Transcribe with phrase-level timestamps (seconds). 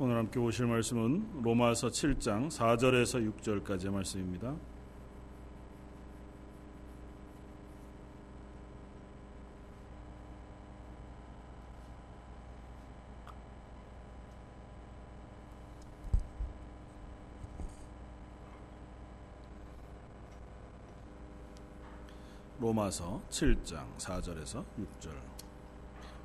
[0.00, 4.54] 오늘 함께 보실 말씀은 로마서 7장 4절에서 6절까지의 말씀입니다.
[22.60, 25.10] 로마서 7장 4절에서 6절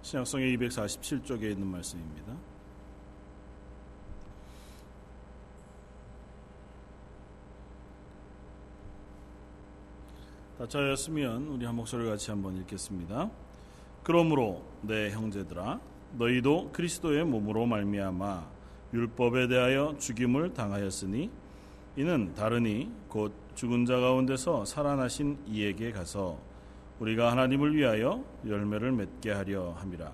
[0.03, 2.52] 신약성의 247쪽에 있는 말씀입니다.
[10.63, 13.29] 다 짜였으면 우리 한 목소리 같이 한번 읽겠습니다.
[14.01, 15.81] 그러므로 내 형제들아
[16.17, 18.47] 너희도 그리스도의 몸으로 말미암아
[18.93, 21.29] 율법에 대하여 죽임을 당하였으니
[21.97, 26.39] 이는 다르니 곧 죽은 자 가운데서 살아나신 이에게 가서
[27.01, 30.13] 우리가 하나님을 위하여 열매를 맺게 하려 함이라.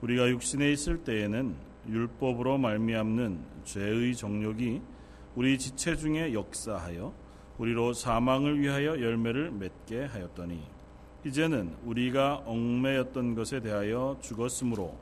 [0.00, 1.54] 우리가 육신에 있을 때에는
[1.86, 4.80] 율법으로 말미암는 죄의 정욕이
[5.34, 7.25] 우리 지체 중에 역사하여
[7.58, 10.62] 우리로 사망을 위하여 열매를 맺게 하였더니
[11.24, 14.96] 이제는 우리가 얽매였던 것에 대하여 죽었으므로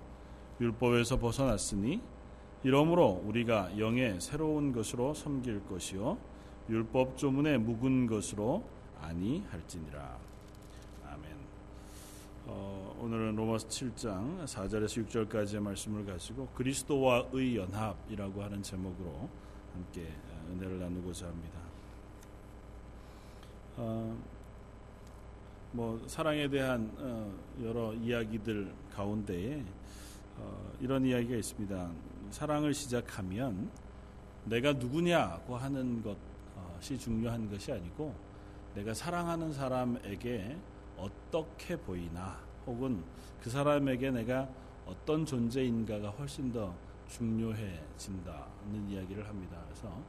[0.61, 2.00] 율법에서 벗어났으니
[2.62, 6.16] 이러므로 우리가 영의 새로운 것으로 섬길 것이요
[6.69, 8.64] 율법 조문에 묵은 것으로
[9.02, 10.18] 아니할지니라.
[11.06, 11.30] 아멘.
[12.46, 19.28] 어, 오늘은 로마서 7장 4절에서 6절까지의 말씀을 가지고 그리스도와의 연합이라고 하는 제목으로
[19.74, 20.08] 함께
[20.50, 21.64] 은혜를 나누고자 합니다.
[23.77, 24.17] 어,
[25.72, 29.64] 뭐 사랑에 대한 어, 여러 이야기들 가운데에
[30.39, 31.91] 어, 이런 이야기가 있습니다.
[32.30, 33.70] 사랑을 시작하면
[34.45, 38.14] 내가 누구냐고 하는 것이 중요한 것이 아니고
[38.75, 40.56] 내가 사랑하는 사람에게
[40.97, 43.02] 어떻게 보이나 혹은
[43.42, 44.48] 그 사람에게 내가
[44.86, 46.75] 어떤 존재인가가 훨씬 더
[47.08, 49.58] 중요해진다는 이야기를 합니다.
[49.67, 50.00] 그래서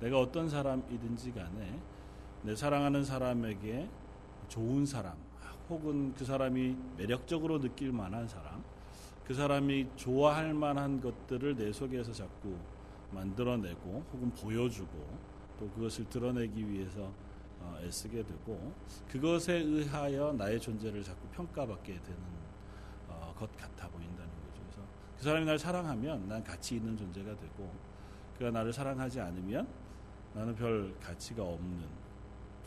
[0.00, 1.80] 내가 어떤 사람이든지 간에
[2.44, 3.88] 내 사랑하는 사람에게
[4.48, 5.16] 좋은 사람
[5.70, 8.62] 혹은 그 사람이 매력적으로 느낄 만한 사람
[9.24, 12.54] 그 사람이 좋아할 만한 것들을 내 속에서 자꾸
[13.12, 15.18] 만들어내고 혹은 보여주고
[15.58, 17.10] 또 그것을 드러내기 위해서
[17.60, 18.74] 어, 애쓰게 되고
[19.08, 22.18] 그것에 의하여 나의 존재를 자꾸 평가받게 되는
[23.08, 24.62] 어, 것 같아 보인다는 거죠.
[24.64, 24.82] 그래서
[25.16, 27.72] 그 사람이 날 사랑하면 난 가치 있는 존재가 되고
[28.36, 29.66] 그가 나를 사랑하지 않으면
[30.34, 32.03] 나는 별 가치가 없는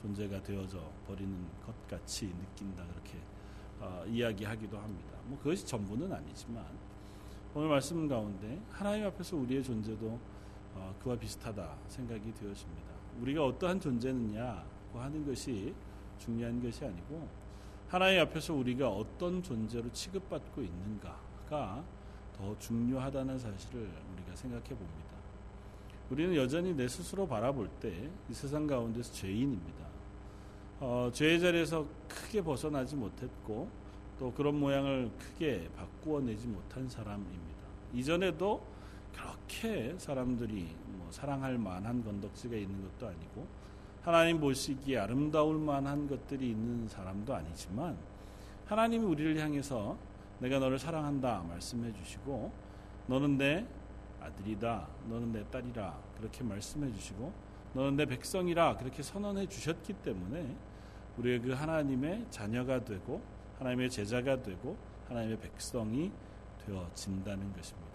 [0.02, 1.36] 존재가 되어져 버리는
[1.66, 3.18] 것 같이 느낀다 그렇게
[3.80, 5.18] 어, 이야기하기도 합니다.
[5.26, 6.66] 뭐 그것이 전부는 아니지만
[7.54, 10.20] 오늘 말씀 가운데 하나님 앞에서 우리의 존재도
[10.76, 12.88] 어, 그와 비슷하다 생각이 되어집니다.
[13.22, 15.74] 우리가 어떠한 존재느냐고 하는 것이
[16.20, 17.28] 중요한 것이 아니고
[17.88, 21.84] 하나님 앞에서 우리가 어떤 존재로 취급받고 있는가가
[22.36, 25.18] 더 중요하다는 사실을 우리가 생각해 봅니다.
[26.10, 29.87] 우리는 여전히 내 스스로 바라볼 때 이 세상 가운데서 죄인입니다.
[30.80, 33.68] 어, 죄의 자리에서 크게 벗어나지 못했고
[34.20, 37.58] 또 그런 모양을 크게 바꾸어내지 못한 사람입니다.
[37.94, 38.62] 이전에도
[39.12, 43.48] 그렇게 사람들이 뭐 사랑할 만한 건덕지가 있는 것도 아니고
[44.04, 47.98] 하나님 보시기에 아름다울 만한 것들이 있는 사람도 아니지만
[48.66, 49.98] 하나님이 우리를 향해서
[50.40, 52.52] 내가 너를 사랑한다 말씀해 주시고
[53.08, 53.66] 너는 내
[54.22, 60.56] 아들이다 너는 내 딸이라 그렇게 말씀해 주시고 너는 내 백성이라 그렇게 선언해 주셨기 때문에
[61.18, 63.22] 우리의 그 하나님의 자녀가 되고
[63.60, 66.12] 하나님의 제자가 되고 하나님의 백성이
[66.66, 67.88] 되어진다는 것입니다.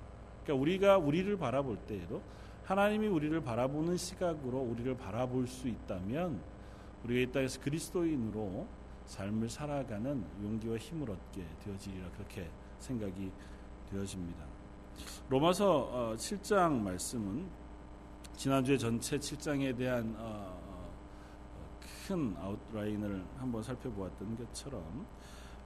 [0.43, 2.23] 그러니까 우리가 우리를 바라볼 때에도
[2.65, 6.41] 하나님이 우리를 바라보는 시각으로 우리를 바라볼 수 있다면
[7.05, 8.67] 우리가 이 땅에서 그리스도인으로
[9.07, 13.31] 삶을 살아가는 용기와 힘을 얻게 되어지리라 그렇게 생각이
[13.91, 14.45] 되어집니다.
[15.29, 17.62] 로마서 7장 어, 말씀은
[18.43, 20.59] 지난주에 전체 7장에 대한 어,
[22.09, 25.07] 큰 아웃라인을 한번 살펴보았던 것처럼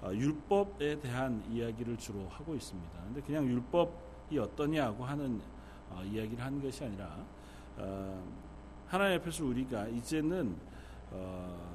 [0.03, 3.01] 어, 율법에 대한 이야기를 주로 하고 있습니다.
[3.03, 5.41] 근데 그냥 율법이 어떠냐고 하는
[5.89, 7.25] 어, 이야기를 하는 것이 아니라
[7.79, 8.23] 어,
[8.87, 10.55] 하나님 앞에서 우리가 이제는
[11.13, 11.73] 어,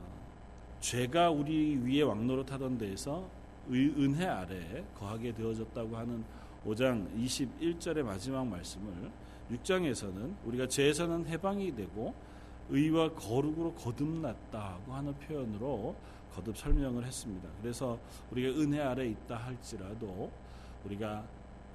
[0.81, 3.27] 죄가 우리 위에 왕노릇하던 데에서
[3.69, 6.23] 의, 은혜 아래 거하게 되어졌다고 하는
[6.63, 9.09] 5장 21절의 마지막 말씀을
[9.51, 12.13] 6장에서는 우리가 죄에서는 해방이 되고
[12.69, 15.95] 의와 거룩으로 거듭났다고 하는 표현으로
[16.33, 17.49] 거듭 설명을 했습니다.
[17.61, 17.99] 그래서
[18.31, 20.31] 우리가 은혜 아래 있다 할지라도
[20.85, 21.25] 우리가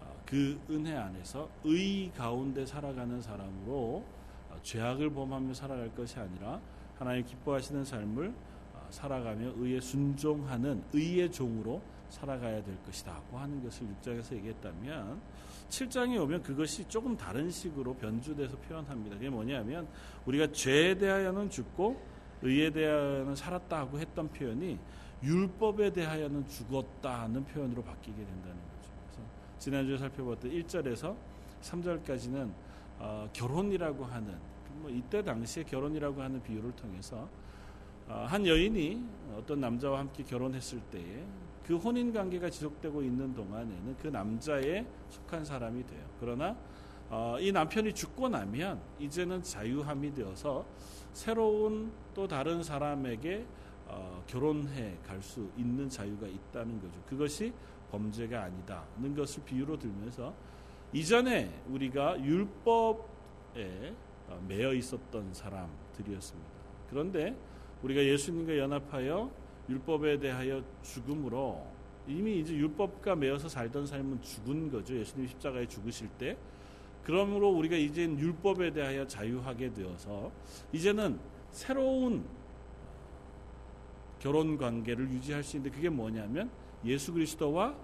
[0.01, 4.05] 어, 그 은혜 안에서 의 가운데 살아가는 사람으로
[4.51, 6.61] 어, 죄악을 범하며 살아갈 것이 아니라
[6.99, 8.56] 하나님 기뻐하시는 삶을 어,
[8.91, 15.21] 살아가며 의에 순종하는 의의 종으로 살아가야 될 것이다고 하는 것을 6장에서 얘기했다면
[15.69, 19.17] 7장에 오면 그것이 조금 다른 식으로 변주돼서 표현합니다.
[19.17, 19.89] 그게 뭐냐면
[20.25, 22.01] 우리가 죄에 대하여는 죽고
[22.43, 24.79] 의에 대하여는 살았다고 했던 표현이
[25.23, 28.91] 율법에 대하여는 죽었다는 표현으로 바뀌게 된다는 거죠.
[29.07, 29.29] 그래서
[29.59, 31.17] 지난주에 살펴봤던 1절에서
[31.63, 32.51] 3절까지는
[32.99, 34.37] 어, 결혼이라고 하는
[34.81, 37.46] 뭐 이때 당시에 결혼이라고 하는 비유를 통해서 어,
[38.09, 39.05] 한 여인이
[39.37, 41.25] 어떤 남자와 함께 결혼했을 때에
[41.67, 46.05] 그 혼인 관계가 지속되고 있는 동안에는 그 남자에 속한 사람이 돼요.
[46.21, 46.57] 그러나
[47.09, 50.65] 어, 이 남편이 죽고 나면 이제는 자유함이 되어서
[51.13, 53.45] 새로운 또 다른 사람에게
[53.89, 57.01] 어, 결혼해 갈 수 있는 자유가 있다는 거죠.
[57.09, 57.53] 그것이
[57.91, 60.35] 범죄가 아니다는 것을 비유로 들면서
[60.93, 63.95] 이전에 우리가 율법에
[64.29, 66.51] 어, 매여 있었던 사람들이었습니다.
[66.91, 67.37] 그런데
[67.83, 69.31] 우리가 예수님과 연합하여
[69.69, 71.67] 율법에 대하여 죽음으로
[72.09, 74.97] 이미 이제 율법과 매여서 살던 삶은 죽은 거죠.
[74.97, 76.37] 예수님 십자가에 죽으실 때.
[77.03, 80.33] 그러므로 우리가 이제는 율법에 대하여 자유하게 되어서
[80.73, 81.19] 이제는
[81.51, 82.25] 새로운
[84.19, 86.51] 결혼 관계를 유지할 수 있는데 그게 뭐냐면
[86.85, 87.77] 예수 그리스도와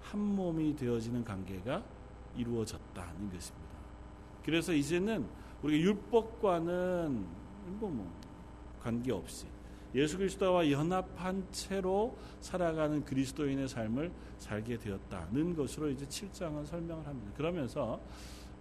[0.00, 1.84] 한 몸이 되어지는 관계가
[2.36, 3.74] 이루어졌다는 것입니다.
[4.44, 5.26] 그래서 이제는
[5.62, 7.26] 우리가 율법과는
[7.78, 8.12] 뭐, 뭐
[8.84, 9.46] 관계없이
[9.94, 17.32] 예수 그리스도와 연합한 채로 살아가는 그리스도인의 삶을 살게 되었다는 것으로 이제 7장은 설명을 합니다.
[17.36, 18.00] 그러면서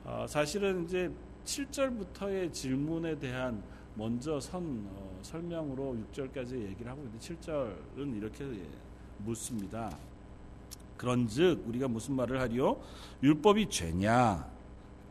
[0.05, 1.11] 어, 사실은 이제
[1.45, 3.63] 7절부터의 질문에 대한
[3.95, 8.45] 먼저 선 어, 설명으로 6절까지 얘기를 하고 있는데 7절은 이렇게
[9.17, 9.95] 묻습니다.
[10.97, 12.79] 그런즉 우리가 무슨 말을 하리요?
[13.23, 14.47] 율법이 죄냐?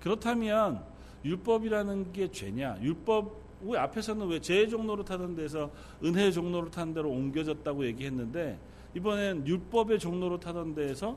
[0.00, 0.84] 그렇다면
[1.24, 2.78] 율법이라는 게 죄냐?
[2.80, 5.70] 율법 왜 앞에서는 왜 죄의 종로로 타던 데서
[6.02, 8.58] 은혜의 종로로 타는 데로 옮겨졌다고 얘기했는데
[8.94, 11.16] 이번엔 율법의 종로로 타던 데에서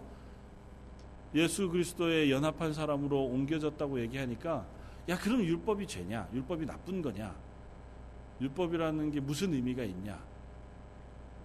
[1.33, 4.65] 예수 그리스도의 연합한 사람으로 옮겨졌다고 얘기하니까
[5.09, 6.29] 야 그럼 율법이 죄냐?
[6.33, 7.35] 율법이 나쁜 거냐?
[8.41, 10.23] 율법이라는 게 무슨 의미가 있냐?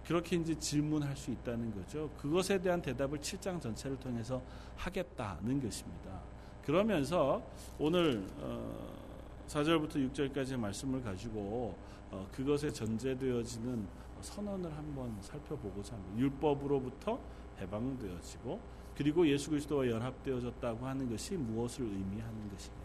[0.05, 2.09] 그렇게 이제 질문할 수 있다는 거죠.
[2.17, 4.41] 그것에 대한 대답을 7장 전체를 통해서
[4.77, 6.21] 하겠다는 것입니다.
[6.65, 7.41] 그러면서
[7.77, 9.10] 오늘 어
[9.51, 11.75] 4절부터 6절까지의 말씀을 가지고
[12.09, 13.85] 어, 그것에 전제되어지는
[14.21, 16.19] 선언을 한번 살펴보고자 합니다.
[16.19, 17.19] 율법으로부터
[17.59, 18.59] 해방되어지고
[18.95, 22.75] 그리고 예수 그리스도와 연합되어졌다고 하는 것이 무엇을 의미하는 것이냐.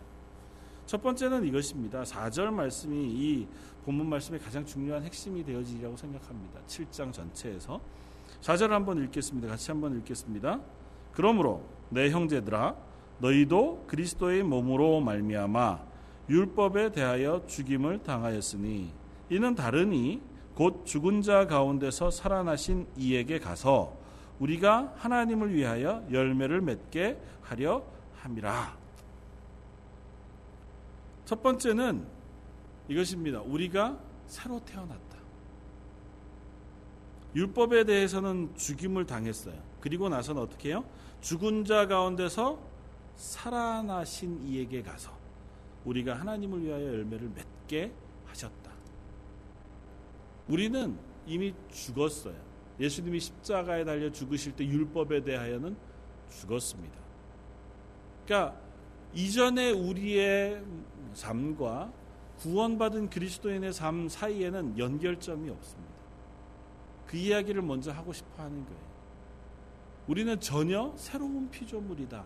[0.87, 2.03] 첫 번째는 이것입니다.
[2.03, 3.49] 4절 말씀이 이
[3.85, 6.61] 본문 말씀의 가장 중요한 핵심이 되어지리라고 생각합니다.
[6.67, 7.81] 7장 전체에서
[8.41, 9.49] 4절 한번 읽겠습니다.
[9.49, 10.61] 같이 한번 읽겠습니다.
[11.13, 12.77] 그러므로 내 형제들아
[13.19, 15.96] 너희도 그리스도의 몸으로 말미암아
[16.29, 18.93] 율법에 대하여 죽임을 당하였으니
[19.31, 20.21] 이는 다르니
[20.55, 23.97] 곧 죽은 자 가운데서 살아나신 이에게 가서
[24.39, 27.85] 우리가 하나님을 위하여 열매를 맺게 하려
[28.17, 28.77] 함이라.
[31.25, 32.07] 첫 번째는
[32.89, 33.41] 이것입니다.
[33.43, 35.17] 우리가 새로 태어났다.
[37.35, 39.61] 율법에 대해서는 죽임을 당했어요.
[39.81, 40.85] 그리고 나서는 어떻게 해요?
[41.21, 42.59] 죽은 자 가운데서
[43.17, 45.16] 살아나신 이에게 가서
[45.87, 47.93] 우리가 하나님을 위하여 열매를 맺게
[48.27, 48.73] 하셨다.
[50.49, 52.37] 우리는 이미 죽었어요.
[52.79, 55.77] 예수님이 십자가에 달려 죽으실 때 율법에 대하여는
[56.29, 56.95] 죽었습니다.
[58.25, 58.61] 그러니까
[59.15, 60.63] 이전에 우리의
[61.15, 61.93] 삶과
[62.39, 65.95] 구원받은 그리스도인의 삶 사이에는 연결점이 없습니다.
[67.07, 68.87] 그 이야기를 먼저 하고 싶어 하는 거예요.
[70.07, 72.25] 우리는 전혀 새로운 피조물이다.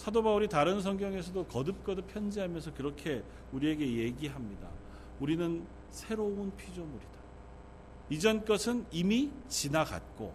[0.00, 4.66] 사도 바울이 다른 성경에서도 거듭거듭 편지하면서 그렇게 우리에게 얘기합니다.
[5.20, 7.20] 우리는 새로운 피조물이다.
[8.08, 10.32] 이전 것은 이미 지나갔고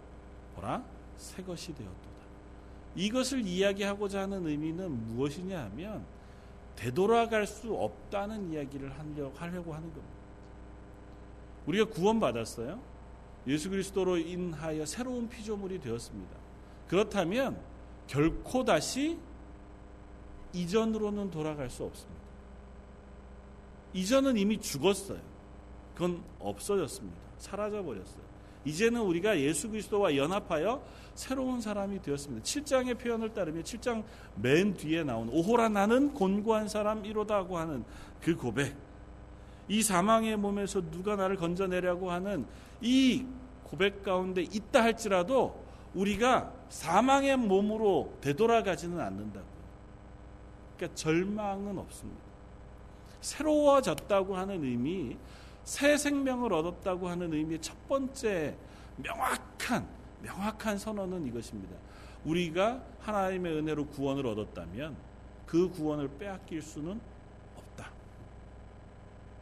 [0.54, 0.84] 보라
[1.16, 2.16] 새 것이 되었도다.
[2.94, 6.06] 이것을 이야기하고자 하는 의미는 무엇이냐 하면
[6.76, 10.00] 되돌아갈 수 없다는 이야기를 하려고, 하는 겁니다.
[11.66, 12.80] 우리가 구원받았어요.
[13.48, 16.36] 예수 그리스도로 인하여 새로운 피조물이 되었습니다.
[16.86, 17.60] 그렇다면
[18.06, 19.18] 결코 다시
[20.52, 22.20] 이전으로는 돌아갈 수 없습니다.
[23.92, 25.20] 이전은 이미 죽었어요.
[25.94, 27.16] 그건 없어졌습니다.
[27.38, 28.26] 사라져 버렸어요.
[28.66, 30.82] 이제는 우리가 예수 그리스도와 연합하여
[31.14, 32.44] 새로운 사람이 되었습니다.
[32.44, 37.84] 7장의 표현을 따르면 7장 맨 뒤에 나온 오호라 나는 곤고한 사람 이로다고 하는
[38.20, 38.76] 그 고백.
[39.68, 42.44] 이 사망의 몸에서 누가 나를 건져내려고 하는
[42.80, 43.24] 이
[43.64, 49.55] 고백 가운데 있다 할지라도 우리가 사망의 몸으로 되돌아가지는 않는다고.
[50.76, 52.20] 그러니까 절망은 없습니다.
[53.20, 55.16] 새로워졌다고 하는 의미,
[55.64, 58.56] 새 생명을 얻었다고 하는 의미의 첫 번째
[58.96, 59.88] 명확한
[60.22, 61.76] 명확한 선언은 이것입니다.
[62.24, 64.96] 우리가 하나님의 은혜로 구원을 얻었다면
[65.44, 67.00] 그 구원을 빼앗길 수는
[67.56, 67.90] 없다.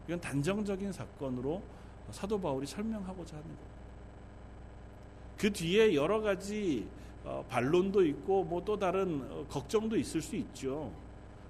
[0.07, 1.62] 이건 단정적인 사건으로
[2.11, 3.75] 사도 바울이 설명하고자 하는 겁니다.
[5.38, 6.87] 그 뒤에 여러 가지
[7.25, 10.93] 어, 반론도 있고 뭐 또 다른 어, 걱정도 있을 수 있죠.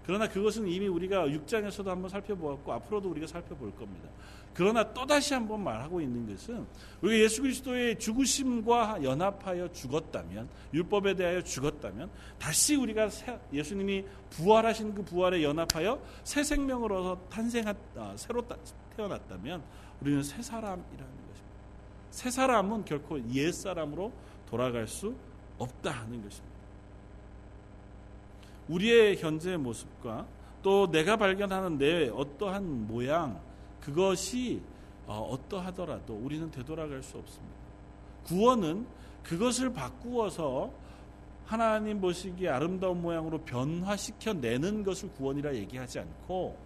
[0.06, 4.08] 그러나 그것은 이미 우리가 6장에서도 한번 살펴보았고 앞으로도 우리가 살펴볼 겁니다.
[4.52, 6.64] 그러나 또다시 한번 말하고 있는 것은
[7.02, 12.08] 우리가 예수 그리스도의 죽으심과 연합하여 죽었다면 율법에 대하여 죽었다면
[12.38, 13.08] 다시 우리가
[13.52, 18.44] 예수님이 부활하신 그 부활에 연합하여 새 생명을 얻어 탄생한 아, 새로
[18.96, 19.62] 태어났다면
[20.00, 21.54] 우리는 새 사람이라는 것입니다.
[22.10, 24.12] 새 사람은 결코 옛 사람으로
[24.48, 25.16] 돌아갈 수
[25.58, 26.53] 없다 하는 것입니다.
[28.68, 30.26] 우리의 현재 모습과
[30.62, 33.40] 또 내가 발견하는 내 어떠한 모양
[33.80, 34.62] 그것이
[35.06, 37.54] 어, 떠하더라도 우리는 되돌아갈 수 없습니다.
[38.24, 38.86] 구원은
[39.22, 40.72] 그것을 바꾸어서
[41.44, 46.56] 하나님 보시기에 아름다운 모양으로 변화시켜 내는 것을 구원이라 얘기하지 않고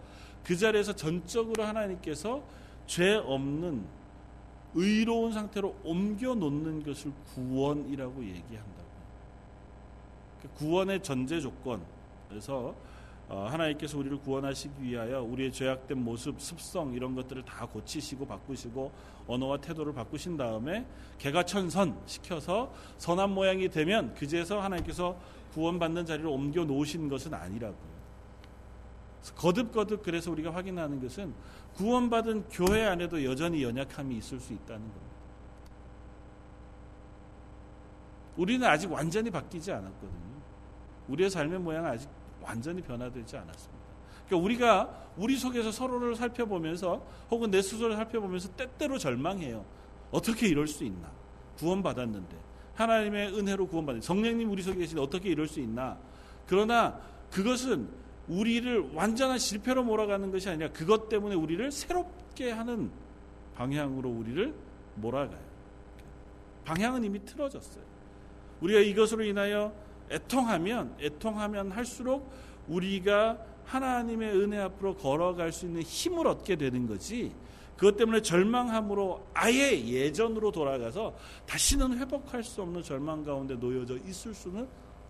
[0.44, 2.42] 그 자리에서 전적으로 하나님께서
[2.86, 3.84] 죄 없는
[4.74, 8.77] 의로운 상태로 옮겨 놓는 것을 구원이라고 얘기한다고.
[10.56, 12.74] 구원의 전제 조건에서
[13.28, 18.90] 어, 하나님께서 우리를 구원하시기 위하여 우리의 죄악된 모습, 습성 이런 것들을 다 고치시고 바꾸시고
[19.26, 20.86] 언어와 태도를 바꾸신 다음에
[21.18, 25.18] 개가 천선 시켜서 선한 모양이 되면 그제서 하나님께서
[25.52, 27.98] 구원받는 자리로 옮겨 놓으신 것은 아니라고요.
[29.36, 31.34] 거듭거듭 그래서 우리가 확인하는 것은
[31.74, 35.08] 구원받은 교회 안에도 여전히 연약함이 있을 수 있다는 겁니다.
[38.38, 40.37] 우리는 아직 완전히 바뀌지 않았거든요.
[41.08, 42.08] 우리의 삶의 모양은 아직
[42.42, 43.78] 완전히 변화되지 않았습니다.
[44.26, 49.64] 그러니까 우리가 우리 속에서 서로를 살펴보면서 혹은 내 스스로를 살펴보면서 때때로 절망해요.
[50.10, 51.10] 어떻게 이럴 수 있나?
[51.58, 52.36] 구원받았는데
[52.74, 55.98] 하나님의 은혜로 구원받는 성령님 우리 속에 계신 어떻게 이럴 수 있나?
[56.46, 57.00] 그러나
[57.30, 57.88] 그것은
[58.28, 62.90] 우리를 완전한 실패로 몰아가는 것이 아니라 그것 때문에 우리를 새롭게 하는
[63.56, 64.54] 방향으로 우리를
[64.96, 65.48] 몰아가요.
[66.64, 67.82] 방향은 이미 틀어졌어요.
[68.60, 69.72] 우리가 이것으로 인하여
[70.10, 72.30] 애통하면 애통하면 할수록
[72.68, 77.32] 우리가 하나님의 은혜 앞으로 걸어갈 수 있는 힘을 얻게 되는 거지.
[77.76, 81.14] 그것 때문에 절망함으로 아예 예전으로 돌아가서
[81.46, 84.66] 다시는 회복할 수 없는 절망 가운데 놓여져 있을 수는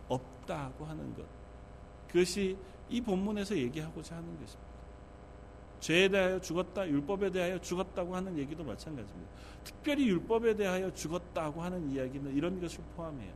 [0.09, 1.25] 없다고 하는 것.
[2.09, 2.57] 그것이
[2.91, 4.69] 이 본문에서 얘기하고자 하는 것입니다.
[5.81, 9.31] 죄에 대하여 죽었다, 율법에 대하여 죽었다고 하는 얘기도 마찬가지입니다.
[9.63, 13.33] 특별히 율법에 대하여 죽었다고 하는 이야기는 이런 것을 포함해요.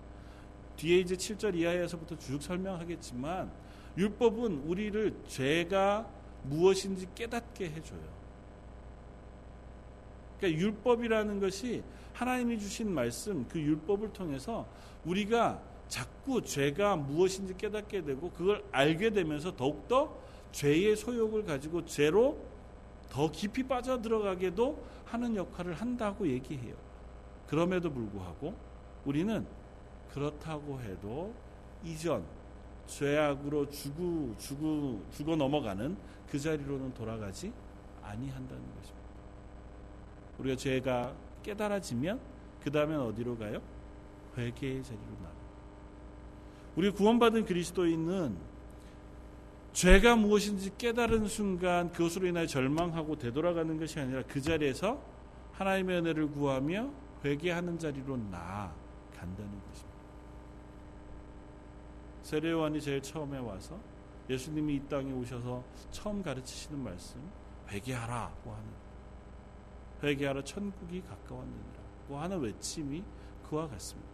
[0.76, 3.50] 뒤에 이제 7절 이하에서부터 쭉 설명하겠지만
[3.96, 6.08] 율법은 우리를 죄가
[6.44, 8.22] 무엇인지 깨닫게 해줘요.
[10.38, 14.66] 그러니까 율법이라는 것이 하나님이 주신 말씀, 그 율법을 통해서
[15.04, 20.16] 우리가 자꾸 죄가 무엇인지 깨닫게 되고 그걸 알게 되면서 더욱더
[20.52, 22.38] 죄의 소욕을 가지고 죄로
[23.10, 26.74] 더 깊이 빠져 들어가게도 하는 역할을 한다고 얘기해요.
[27.46, 28.54] 그럼에도 불구하고
[29.04, 29.46] 우리는
[30.12, 31.34] 그렇다고 해도
[31.84, 32.24] 이전
[32.86, 35.96] 죄악으로 죽어 죽어 죽어 넘어가는
[36.30, 37.52] 그 자리로는 돌아가지
[38.02, 39.02] 아니한다는 것입니다.
[40.38, 42.20] 우리가 죄가 깨달아지면
[42.62, 43.60] 그 다음엔 어디로 가요?
[44.36, 45.32] 회개의 자리로 나가.
[46.76, 48.36] 우리 구원받은 그리스도인은
[49.72, 55.02] 죄가 무엇인지 깨달은 순간 그것으로 인하여 절망하고 되돌아가는 것이 아니라 그 자리에서
[55.52, 56.90] 하나님의 은혜를 구하며
[57.24, 59.91] 회개하는 자리로 나아간다는 것입니다.
[62.32, 63.78] 세례요한이 제일 처음에 와서
[64.30, 67.20] 예수님이 이 땅에 오셔서 처음 가르치시는 말씀
[67.68, 68.68] 회개하라고 하는
[70.02, 73.04] 회개하라 천국이 가까웠느니라고 하는 외침이
[73.46, 74.08] 그와 같습니다.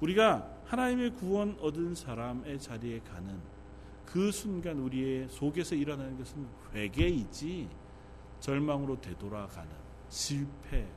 [0.00, 3.40] 우리가 하나님의 구원 얻은 사람의 자리에 가는
[4.06, 7.68] 그 순간 우리의 속에서 일어나는 것은 회개이지
[8.38, 9.72] 절망으로 되돌아가는
[10.08, 10.88] 실패는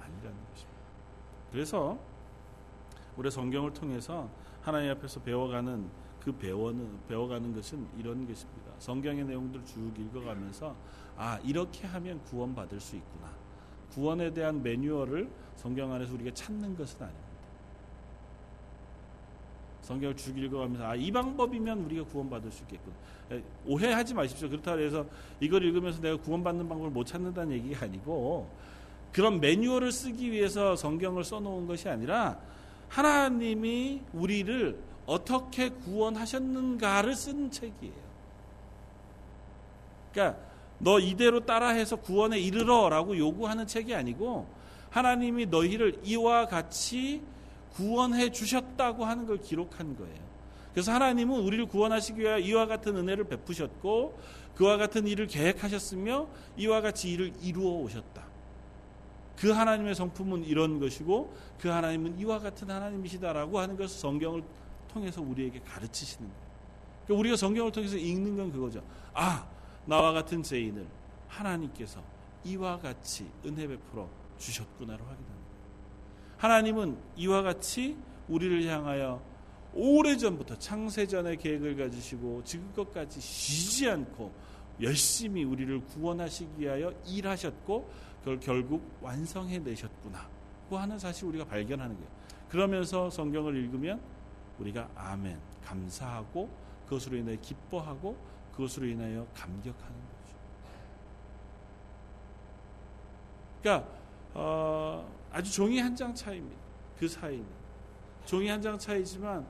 [0.00, 0.80] 아니라는 것입니다.
[1.52, 1.96] 그래서
[3.16, 4.28] 우리 성경을 통해서
[4.66, 8.72] 하나님 앞에서 배워가는 그 배워는 배워가는 것은 이런 것입니다.
[8.80, 10.74] 성경의 내용들 쭉 읽어가면서
[11.16, 13.30] 아 이렇게 하면 구원 받을 수 있구나.
[13.92, 17.26] 구원에 대한 매뉴얼을 성경 안에서 우리가 찾는 것은 아닙니다.
[19.82, 22.92] 성경을 쭉 읽어가면서 아 이 방법이면 우리가 구원받을 수 있겠군.
[23.66, 24.48] 오해하지 마십시오.
[24.48, 25.06] 그렇다고 해서
[25.38, 28.50] 이걸 읽으면서 내가 구원받는 방법을 못 찾는다는 얘기가 아니고
[29.12, 32.40] 그런 매뉴얼을 쓰기 위해서 성경을 써놓은 것이 아니라
[32.88, 38.06] 하나님이 우리를 어떻게 구원하셨는가를 쓴 책이에요.
[40.12, 40.38] 그러니까
[40.78, 44.46] 너 이대로 따라해서 구원에 이르러라고 요구하는 책이 아니고
[44.90, 47.22] 하나님이 너희를 이와 같이
[47.74, 50.26] 구원해 주셨다고 하는 걸 기록한 거예요.
[50.72, 54.18] 그래서 하나님은 우리를 구원하시기 위하여 이와 같은 은혜를 베푸셨고
[54.54, 58.25] 그와 같은 일을 계획하셨으며 이와 같이 일을 이루어 오셨다.
[59.36, 64.42] 그 하나님의 성품은 이런 것이고 그 하나님은 이와 같은 하나님이시다라고 하는 것을 성경을
[64.88, 66.46] 통해서 우리에게 가르치시는 거예요.
[67.04, 68.82] 그러니까 우리가 성경을 통해서 읽는 건 그거죠.
[69.12, 69.46] 아,
[69.84, 70.86] 나와 같은 죄인을
[71.28, 72.02] 하나님께서
[72.44, 75.46] 이와 같이 은혜 베풀어 주셨구나를 확인하는 거예요.
[76.38, 77.96] 하나님은 이와 같이
[78.28, 79.22] 우리를 향하여
[79.74, 84.32] 오래전부터 창세전의 계획을 가지시고 지금껏까지 쉬지 않고
[84.80, 87.90] 열심히 우리를 구원하시기 위하여 일하셨고
[88.26, 90.28] 그걸 결국 완성해 내셨구나.
[90.68, 92.10] 고 하는 사실 우리가 발견하는 거예요.
[92.48, 94.00] 그러면서 성경을 읽으면
[94.58, 96.50] 우리가 아멘, 감사하고
[96.88, 98.16] 그것으로 인해 기뻐하고
[98.50, 100.36] 그것으로 인하여 감격하는 거죠.
[103.62, 103.88] 그러니까
[104.34, 106.60] 어, 아주 종이 한 장 차이입니다.
[106.98, 107.46] 그 사이는
[108.24, 109.46] 종이 한 장 차이지만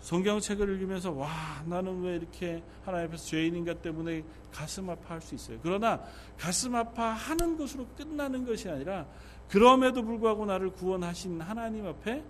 [0.00, 1.28] 성경책을 읽으면서 와
[1.66, 5.58] 나는 왜 이렇게 하나님 앞에서 죄인인가 때문에 가슴 아파할 수 있어요.
[5.62, 6.02] 그러나
[6.38, 9.06] 가슴 아파하는 것으로 끝나는 것이 아니라
[9.48, 12.24] 그럼에도 불구하고 나를 구원하신 하나님 앞에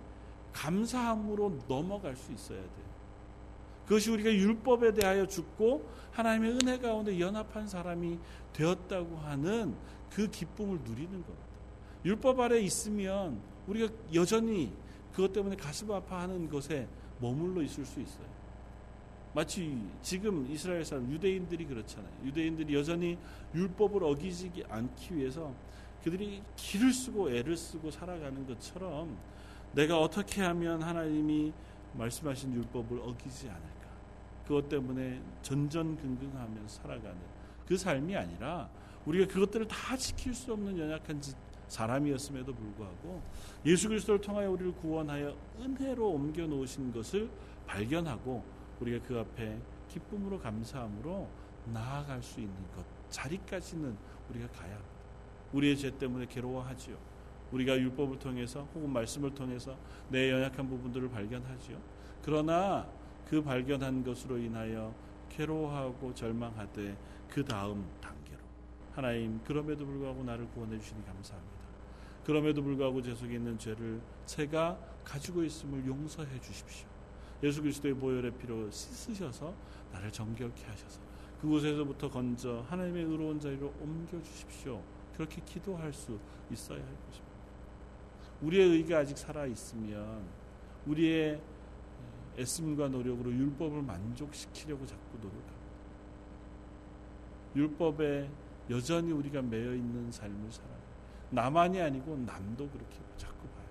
[0.53, 2.91] 감사함으로 넘어갈 수 있어야 돼요.
[3.85, 8.19] 그것이 우리가 율법에 대하여 죽고 하나님의 은혜 가운데 연합한 사람이
[8.53, 9.75] 되었다고 하는
[10.09, 11.51] 그 기쁨을 누리는 겁니다.
[12.03, 14.73] 율법 아래 있으면 우리가 여전히
[15.13, 16.87] 그것 때문에 가슴 아파하는 것에
[17.21, 18.25] 머물러 있을 수 있어요.
[19.33, 22.11] 마치 지금 이스라엘 사람 유대인들이 그렇잖아요.
[22.25, 23.17] 유대인들이 여전히
[23.55, 25.53] 율법을 어기지 않기 위해서
[26.03, 29.17] 그들이 길을 쓰고 애를 쓰고 살아가는 것처럼
[29.73, 31.53] 내가 어떻게 하면 하나님이
[31.93, 33.71] 말씀하신 율법을 어기지 않을까?
[34.45, 37.17] 그것 때문에 전전긍긍하며 살아가는
[37.67, 38.69] 그 삶이 아니라
[39.05, 41.21] 우리가 그것들을 다 지킬 수 없는 연약한
[41.71, 43.21] 사람이었음에도 불구하고
[43.65, 47.29] 예수 그리스도를 통하여 우리를 구원하여 은혜로 옮겨 놓으신 것을
[47.65, 48.43] 발견하고
[48.81, 51.29] 우리가 그 앞에 기쁨으로 감사함으로
[51.73, 53.95] 나아갈 수 있는 것 자리까지는
[54.29, 54.91] 우리가 가야 합니다.
[55.53, 56.97] 우리의 죄 때문에 괴로워하지요.
[57.53, 59.77] 우리가 율법을 통해서 혹은 말씀을 통해서
[60.09, 61.77] 내 연약한 부분들을 발견하지요.
[62.21, 62.87] 그러나
[63.25, 64.93] 그 발견한 것으로 인하여
[65.29, 66.97] 괴로워하고 절망하되
[67.29, 68.41] 그 다음 단계로
[68.93, 71.60] 하나님 그럼에도 불구하고 나를 구원해 주시니 감사합니다.
[72.25, 76.87] 그럼에도 불구하고 제 속에 있는 죄를 제가 가지고 있음을 용서해 주십시오.
[77.43, 79.53] 예수 그리스도의 보혈의 피로 씻으셔서
[79.91, 81.01] 나를 정결케 하셔서
[81.41, 84.81] 그곳에서부터 건져 하나님의 의로운 자리로 옮겨 주십시오.
[85.15, 86.19] 그렇게 기도할 수
[86.51, 87.31] 있어야 할 것입니다.
[88.41, 90.23] 우리의 의가 아직 살아 있으면
[90.85, 91.41] 우리의
[92.37, 95.51] 애씀과 노력으로 율법을 만족시키려고 자꾸 노력합니다.
[97.55, 98.29] 율법에
[98.69, 100.80] 여전히 우리가 매여 있는 삶을 살아요.
[101.31, 103.65] 나만이 아니고 남도 그렇게 자꾸 봐요.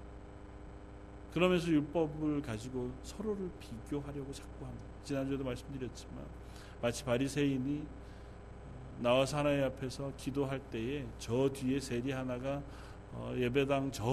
[1.32, 4.84] 그러면서 율법을 가지고 서로를 비교하려고 자꾸 합니다.
[5.04, 6.24] 지난주에도 말씀드렸지만
[6.82, 7.86] 마치 바리새인이
[8.98, 12.62] 나와서 하나님 앞에서 기도할 때에 저 뒤에 세리 하나가
[13.12, 14.04] 어, 예배당 저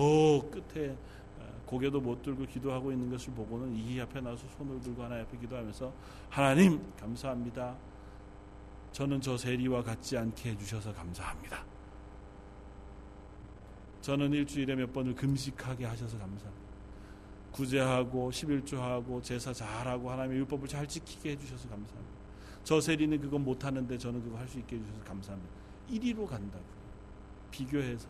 [0.52, 0.98] 끝에
[1.40, 5.38] 어, 고개도 못 들고 기도하고 있는 것을 보고는 이 앞에 나서 손을 들고 하나님 앞에
[5.38, 5.94] 기도하면서
[6.30, 7.76] 하나님 감사합니다.
[8.92, 11.77] 저는 저 세리와 같지 않게 해주셔서 감사합니다.
[14.02, 16.68] 저는 일주일에 몇 번을 금식하게 하셔서 감사합니다.
[17.52, 22.18] 구제하고 11조하고 제사 잘하고 하나님의 율법을 잘 지키게 해주셔서 감사합니다.
[22.64, 25.52] 저 세리는 그건 못하는데 저는 그거 할 수 있게 해주셔서 감사합니다.
[25.90, 26.64] 1위로 간다고
[27.50, 28.08] 비교해서.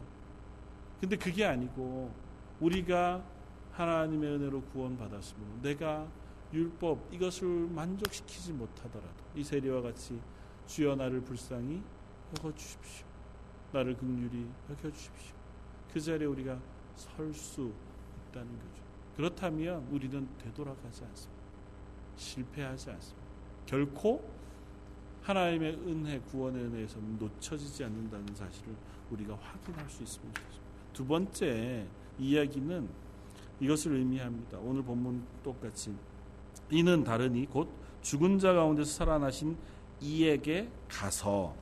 [0.99, 2.11] 근데 그게 아니고
[2.59, 3.23] 우리가
[3.71, 6.07] 하나님의 은혜로 구원받았으면 내가
[6.51, 10.19] 율법 이것을 만족시키지 못하더라도 이 세리와 같이
[10.65, 11.81] 주여 나를 불쌍히
[12.37, 13.05] 여겨 주십시오.
[13.71, 15.36] 나를 극률히 여겨 주십시오.
[15.97, 16.59] 그 자리에 우리가
[16.95, 17.73] 설 수
[18.29, 18.83] 있다는 거죠.
[19.15, 21.41] 그렇다면 우리는 되돌아가지 않습니다.
[22.15, 23.27] 실패하지 않습니다.
[23.65, 24.23] 결코
[25.23, 28.75] 하나님의 은혜, 구원의 은혜에서 놓쳐지지 않는다는 사실을
[29.09, 30.67] 우리가 확인할 수 있으면 좋겠습니다.
[30.93, 31.87] 두 번째
[32.19, 32.89] 이야기는
[33.59, 34.59] 이것을 의미합니다.
[34.59, 35.95] 오늘 본문 똑같이
[36.69, 37.71] 이는 다르니 곧
[38.03, 39.57] 죽은 자 가운데서 살아나신
[39.99, 41.55] 이에게 가서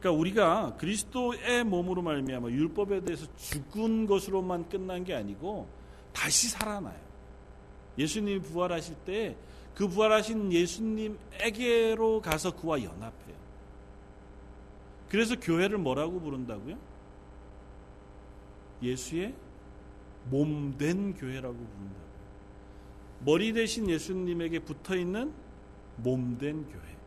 [0.00, 5.68] 그러니까 우리가 그리스도의 몸으로 말미암아 율법에 대해서 죽은 것으로만 끝난 게 아니고
[6.12, 6.98] 다시 살아나요.
[7.98, 9.36] 예수님이 부활하실 때
[9.80, 13.36] 그 부활하신 예수님에게로 가서 그와 연합해요.
[15.08, 16.76] 그래서 교회를 뭐라고 부른다고요?
[18.82, 19.34] 예수의
[20.30, 22.00] 몸 된 교회라고 부른다.
[23.24, 25.32] 머리 대신 예수님에게 붙어 있는
[25.96, 26.99] 몸 된 교회.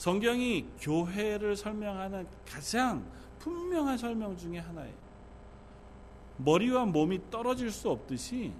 [0.00, 3.04] 성경이 교회를 설명하는 가장
[3.38, 4.94] 분명한 설명 중에 하나예요.
[6.38, 8.50] 머리와 몸이 떨어질 수 없듯이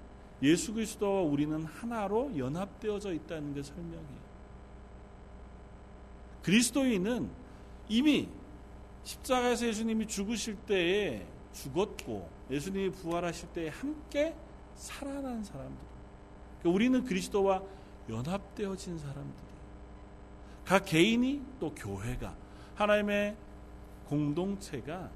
[0.43, 4.21] 예수 그리스도와 우리는 하나로 연합되어져 있다는 게 설명이에요.
[6.43, 7.31] 그리스도인은
[7.89, 8.29] 이미
[9.05, 14.37] 십자가에서 예수님이 죽으실 때에 죽었고 예수님이 부활하실 때에 함께
[14.75, 15.79] 살아난 사람들.
[16.59, 17.63] 그러니까 우리는 그리스도와
[18.11, 19.50] 연합되어진 사람들이에요.
[20.71, 22.33] 각 개인이 또 교회가
[22.77, 23.35] 하나님의
[24.07, 25.11] 공동체가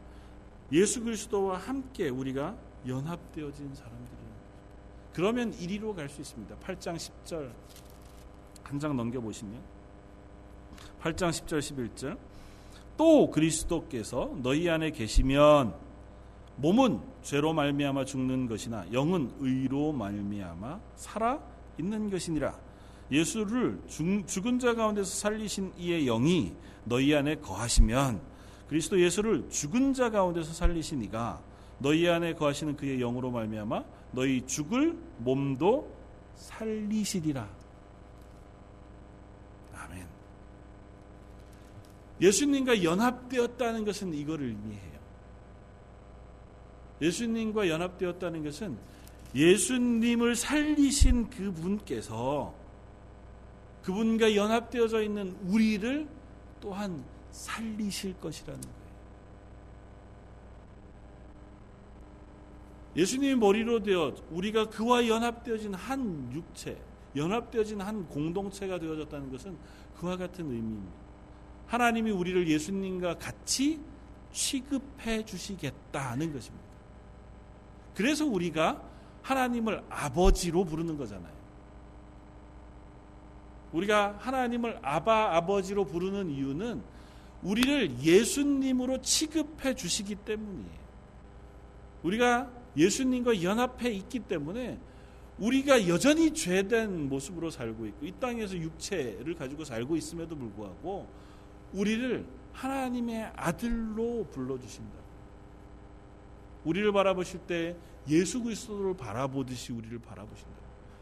[0.73, 2.57] 예수 그리스도와 함께 우리가
[2.89, 4.35] 연합되어진 사람들이에요.
[5.13, 6.57] 그러면 이리로 갈 수 있습니다.
[6.57, 7.53] 8장 10절
[8.65, 9.63] 한 장 넘겨 보시면
[11.01, 12.19] 8장 10절 11절
[12.97, 15.73] 또 그리스도께서 너희 안에 계시면
[16.57, 21.39] 몸은 죄로 말미암아 죽는 것이나 영은 의로 말미암아 살아
[21.79, 22.74] 있는 것이니라.
[23.11, 23.81] 예수를
[24.27, 28.21] 죽은 자 가운데서 살리신 이의 영이 너희 안에 거하시면
[28.69, 31.41] 그리스도 예수를 죽은 자 가운데서 살리신 이가
[31.79, 35.93] 너희 안에 거하시는 그의 영으로 말미암아 너희 죽을 몸도
[36.37, 37.49] 살리시리라.
[39.75, 40.07] 아멘.
[42.21, 44.95] 예수님과 연합되었다는 것은 이거를 의미해요.
[47.03, 48.79] 예수님과 연합되었다는 것은
[49.35, 52.55] 예수님을 살리신 그분께서
[53.85, 56.09] 그분과 연합되어져 있는 우리를
[56.61, 58.85] 또한 살리실 것이라는 거예요.
[62.97, 66.81] 예수님이 머리로 되어 우리가 그와 연합되어진 한 육체,
[67.15, 69.57] 연합되어진 한 공동체가 되어졌다는 것은
[69.99, 70.93] 그와 같은 의미입니다.
[71.67, 73.81] 하나님이 우리를 예수님과 같이
[74.33, 76.65] 취급해 주시겠다는 것입니다.
[77.95, 78.83] 그래서 우리가
[79.23, 81.34] 하나님을 아버지로 부르는 거잖아요.
[83.75, 86.81] 우리가 하나님을 아바 아버지로 부르는 이유는
[87.43, 90.85] 우리를 예수님으로 취급해 주시기 때문이에요.
[92.05, 94.79] 우리가 예수님과 연합해 있기 때문에
[95.39, 101.09] 우리가 여전히 죄된 모습으로 살고 있고 이 땅에서 육체를 가지고 살고 있음에도 불구하고
[101.73, 104.97] 우리를 하나님의 아들로 불러 주신다.
[106.65, 107.77] 우리를 바라보실 때
[108.09, 110.55] 예수 그리스도를 바라보듯이 우리를 바라보신다.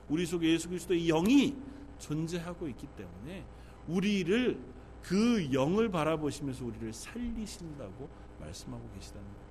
[0.08, 1.54] 우리 속에 예수 그리스도의 영이
[2.02, 3.46] 존재하고 있기 때문에
[3.88, 4.60] 우리를
[5.02, 8.08] 그 영을 바라보시면서 우리를 살리신다고
[8.40, 9.42] 말씀하고 계시다는 거예요.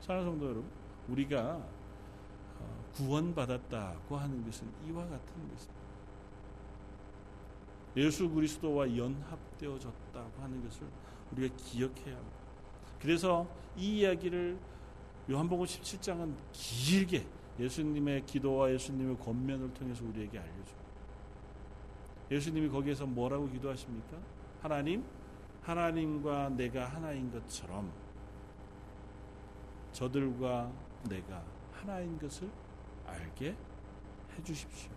[0.00, 0.70] 사랑하는 성도 여러분,
[1.08, 1.56] 우리가
[2.58, 5.86] 어, 구원받았다고 하는 것은 이와 같은 것입니다.
[7.96, 10.86] 예수 그리스도와 연합되어졌다고 하는 것을
[11.32, 12.36] 우리가 기억해야 합니다.
[13.00, 14.58] 그래서 이 이야기를
[15.30, 17.26] 요한복음 17장은 길게
[17.58, 20.85] 예수님의 기도와 예수님의 권면을 통해서 우리에게 알려줍니다.
[22.30, 24.16] 예수님이 거기에서 뭐라고 기도하십니까?
[24.62, 25.04] 하나님,
[25.62, 27.90] 하나님과 내가 하나인 것처럼
[29.92, 30.70] 저들과
[31.08, 32.48] 내가 하나인 것을
[33.06, 34.90] 알게 해 주십시오.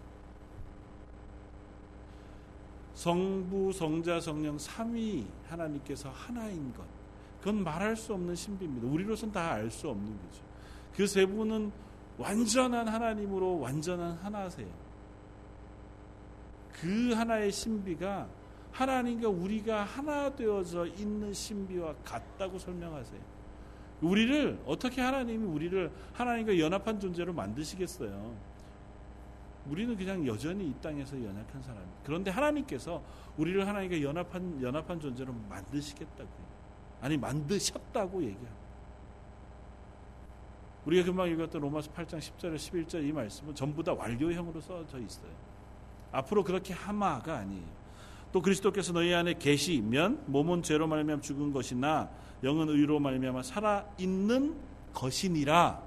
[2.93, 6.85] 성부, 성자, 성령 삼위 하나님께서 하나인 것.
[7.39, 8.87] 그건 말할 수 없는 신비입니다.
[8.87, 10.43] 우리로서는 다알 수 없는 거죠.
[10.93, 11.71] 그 세 분은
[12.17, 14.67] 완전한 하나님으로 완전한 하나세요.
[16.81, 18.27] 그 하나의 신비가
[18.71, 23.19] 하나님과 우리가 하나 되어져 있는 신비와 같다고 설명하세요.
[24.01, 28.35] 우리를 어떻게 하나님이 우리를 하나님과 연합한 존재로 만드시겠어요?
[29.67, 31.99] 우리는 그냥 여전히 이 땅에서 연약한 사람입니다.
[32.05, 33.03] 그런데 하나님께서
[33.37, 36.49] 우리를 하나님과 연합한 연합한 존재로 만드시겠다고요.
[37.01, 38.59] 아니 만드셨다고 얘기합니다.
[40.85, 45.48] 우리가 금방 읽었던 로마서 8장 10절 11절 이 말씀은 전부 다 완료형으로 써져 있어요.
[46.11, 47.79] 앞으로 그렇게 하마가 아니에요.
[48.31, 52.09] 또 그리스도께서 너희 안에 계시면 몸은 죄로 말미암아 죽은 것이나
[52.43, 54.55] 영은 의로 말미암아 살아 있는
[54.93, 55.81] 것이니라.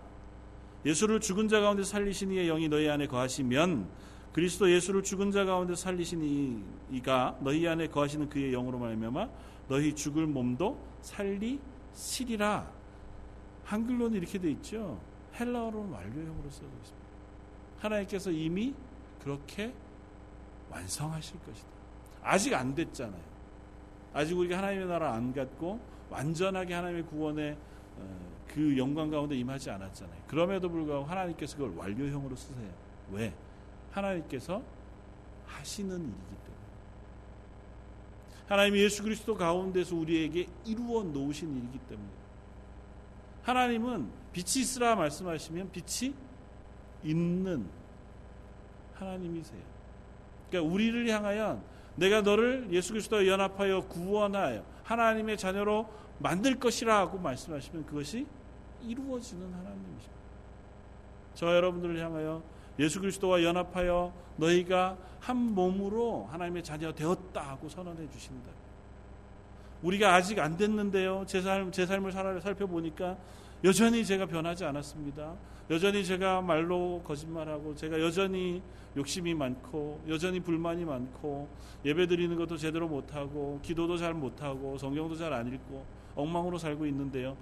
[0.85, 3.89] 예수를 죽은 자 가운데 살리신 이의 영이 너희 안에 거하시면
[4.33, 9.29] 그리스도 예수를 죽은 자 가운데 살리신 이가 너희 안에 거하시는 그의 영으로 말미암아
[9.69, 12.69] 너희 죽을 몸도 살리시리라.
[13.65, 15.01] 한글로는 이렇게 돼 있죠.
[15.39, 17.07] 헬라어로는 완료형으로 써져 있습니다.
[17.79, 18.75] 하나님께서 이미
[19.23, 19.73] 그렇게
[20.73, 21.69] 완성하실 것이다.
[22.23, 23.23] 아직 안 됐잖아요.
[24.13, 25.81] 아직 우리가 하나님의 나라 안 갔고
[26.11, 27.57] 완전하게 하나님의 구원의
[27.99, 30.23] 어, 그 영광 가운데 임하지 않았잖아요.
[30.27, 32.71] 그럼에도 불구하고 하나님께서 그걸 완료형으로 쓰세요.
[33.11, 33.35] 왜?
[33.93, 34.63] 하나님께서
[35.47, 36.63] 하시는 일이기 때문에.
[38.49, 42.09] 하나님이 예수 그리스도 가운데서 우리에게 이루어 놓으신 일이기 때문에.
[43.43, 46.15] 하나님은 빛이 있으라 말씀하시면 빛이
[47.03, 47.67] 있는
[48.95, 49.73] 하나님이세요.
[50.53, 51.63] 그러니까 우리를 향하여
[51.97, 55.89] 내가 너를 예수 그리스도와 연합하여 구원하여 하나님의 자녀로
[56.19, 58.27] 만들 것이라고 말씀하시면 그것이
[58.83, 60.23] 이루어지는 하나님이십니다.
[61.35, 62.43] 저와 여러분들을 향하여
[62.79, 68.51] 예수 그리스도와 연합하여 너희가 한 몸으로 하나님의 자녀 되었다 하고 선언해 주신다.
[69.83, 71.25] 우리가 아직 안 됐는데요.
[71.27, 73.17] 제 삶, 제 삶을 살펴보니까
[73.65, 75.37] 여전히 제가 변하지 않았습니다.
[75.71, 78.61] 여전히 제가 말로 거짓말하고 제가 여전히
[78.97, 81.49] 욕심이 많고 여전히 불만이 많고
[81.85, 87.37] 예배 드리는 것도 제대로 못하고 기도도 잘 못하고 성경도 잘 안 읽고 엉망으로 살고 있는데요.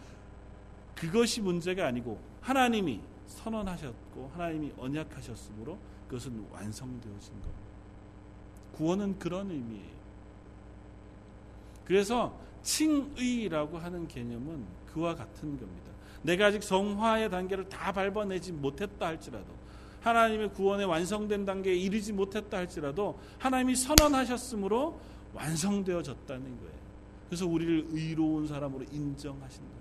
[0.95, 7.71] 그것이 문제가 아니고 하나님이 선언하셨고 하나님이 언약하셨으므로 그것은 완성되어진 겁니다.
[8.75, 10.01] 구원은 그런 의미예요.
[11.85, 15.90] 그래서 칭의라고 하는 개념은 그와 같은 겁니다.
[16.23, 19.47] 내가 아직 성화의 단계를 다 밟아내지 못했다 할지라도
[20.01, 24.99] 하나님의 구원에 완성된 단계에 이르지 못했다 할지라도 하나님이 선언하셨으므로
[25.35, 26.81] 완성되어졌다는 거예요.
[27.29, 29.81] 그래서 우리를 의로운 사람으로 인정하신다.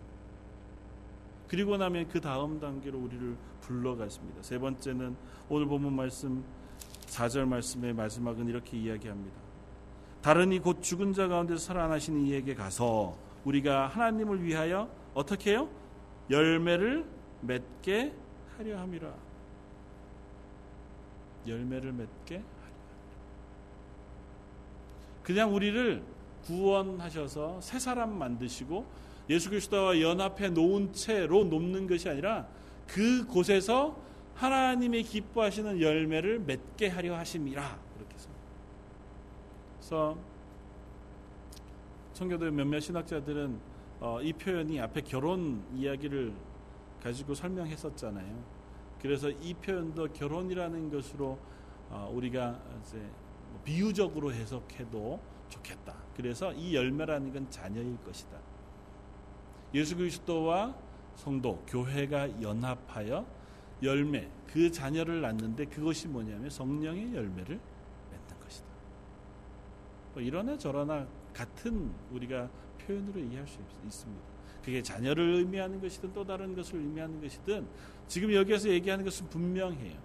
[1.48, 4.44] 그리고 나면 그 다음 단계로 우리를 불러가십니다.
[4.44, 5.16] 세 번째는
[5.50, 6.44] 오늘 본문 말씀
[7.08, 9.36] 4절 말씀의 마지막은 이렇게 이야기합니다.
[10.22, 15.70] 다른 이 곧 죽은 자 가운데 살아나신 이에게 가서 우리가 하나님을 위하여 어떻게 해요?
[16.30, 17.06] 열매를
[17.42, 18.14] 맺게
[18.58, 19.14] 하려 함이라.
[21.48, 22.74] 열매를 맺게 하려
[25.24, 26.04] 그냥 우리를
[26.44, 28.86] 구원하셔서 새 사람 만드시고
[29.30, 32.48] 예수 그리스도와 연합해 놓은 채로 높는 것이 아니라
[32.88, 33.98] 그 곳에서
[34.36, 37.80] 하나님의 기뻐하시는 열매를 맺게 하려 하심이라.
[37.96, 38.30] 그렇게 해서
[39.78, 40.18] 그래서
[42.14, 43.69] 청교도의 몇몇 신학자들은
[44.00, 46.34] 어, 이 표현이 앞에 결혼 이야기를
[47.02, 48.44] 가지고 설명했었잖아요.
[49.02, 51.38] 그래서 이 표현도 결혼이라는 것으로
[51.90, 55.96] 어, 우리가 이제 뭐 비유적으로 해석해도 좋겠다.
[56.16, 58.38] 그래서 이 열매라는 건 자녀일 것이다.
[59.74, 60.76] 예수 그리스도와
[61.16, 63.26] 성도, 교회가 연합하여
[63.84, 67.60] 열매, 그 자녀를 낳는데 그것이 뭐냐면 성령의 열매를
[68.12, 68.68] 맺는 것이다.
[70.14, 72.50] 뭐 이러나 저러나 같은 우리가
[72.90, 74.24] 표현으로 이해할 수 있 습니다.
[74.64, 77.68] 그게 자녀를 의미하는 것이든 또 다른 것을 의미하는 것이든
[78.08, 79.98] 지금 여기에서 얘기하는 것은 분명해요.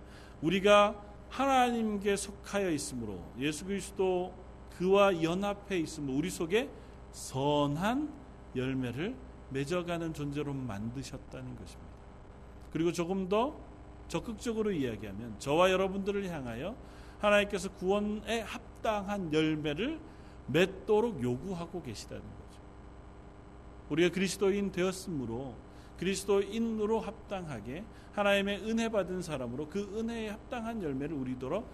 [0.42, 4.32] 우리가 하나님께 속하여 있으므로 예수 그리스도
[4.76, 6.70] 그와 연합해 있으므로 우리 속에
[7.12, 8.12] 선한
[8.54, 9.16] 열매를
[9.50, 11.94] 맺어가는 존재로 만드셨다는 것입니다.
[12.72, 13.56] 그리고 조금 더
[14.08, 16.76] 적극적으로 이야기하면 저와 여러분들을 향하여
[17.18, 19.98] 하나님께서 구원에 합당한 열매를
[20.46, 22.43] 맺도록 요구하고 계시다는 거죠.
[23.90, 25.54] 우리가 그리스도인 되었으므로
[25.98, 31.64] 그리스도인으로 합당하게 하나님의 은혜 받은 사람으로 그 은혜에 합당한 열매를 우리더러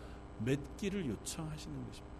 [0.44, 2.16] 맺기를 요청하시는 것입니다.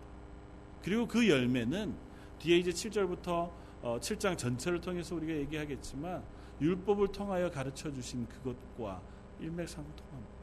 [0.82, 1.94] 그리고 그 열매는
[2.38, 3.50] 뒤에 이제 7절부터
[3.82, 6.22] 7장 어, 전체를 통해서 우리가 얘기하겠지만
[6.60, 9.00] 율법을 통하여 가르쳐 주신 그것과
[9.40, 10.40] 일맥상통합니다.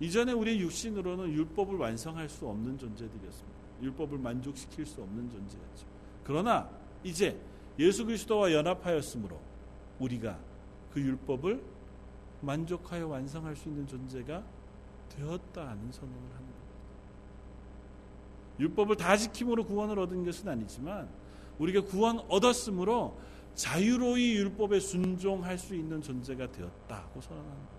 [0.00, 3.58] 이전에 우리 육신으로는 율법을 완성할 수 없는 존재들이었습니다.
[3.82, 5.86] 율법을 만족시킬 수 없는 존재였죠.
[6.24, 6.68] 그러나
[7.02, 7.40] 이제
[7.78, 9.38] 예수 그리스도와 연합하였으므로
[9.98, 10.38] 우리가
[10.92, 11.62] 그 율법을
[12.40, 14.44] 만족하여 완성할 수 있는 존재가
[15.10, 16.58] 되었다는 선언을 겁니다.
[18.60, 21.08] 율법을 다 지킴으로 구원을 얻은 것은 아니지만
[21.58, 23.18] 우리가 구원 얻었으므로
[23.54, 27.78] 자유로이 율법에 순종할 수 있는 존재가 되었다고 선언하는 거예요.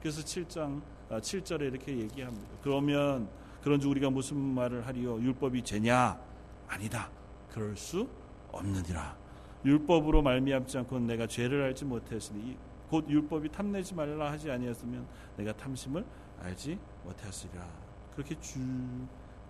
[0.00, 2.48] 그래서 7장 7절에 아, 이렇게 얘기합니다.
[2.62, 3.28] 그러면
[3.62, 5.20] 그런지 우리가 무슨 말을 하리요?
[5.20, 6.20] 율법이 죄냐?
[6.68, 7.10] 아니다.
[7.50, 8.06] 그럴 수
[8.54, 9.16] 없느니라.
[9.64, 12.56] 율법으로 말미암지 않고 내가 죄를 알지 못했으니
[12.88, 16.04] 곧 율법이 탐내지 말라 하지 아니었으면 내가 탐심을
[16.42, 17.66] 알지 못했으리라.
[18.14, 18.60] 그렇게 쭉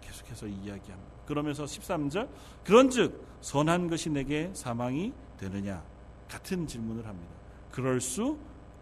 [0.01, 1.15] 계속해서 이야기합니다.
[1.27, 2.29] 그러면서 13절
[2.65, 5.83] 그런즉 선한 것이 내게 사망이 되느냐
[6.29, 7.33] 같은 질문을 합니다.
[7.71, 8.39] 그럴 수